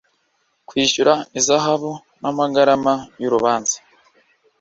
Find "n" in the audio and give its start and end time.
2.21-2.23